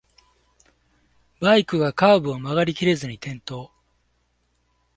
[1.41, 3.69] バイクがカーブを曲がりきれずに転倒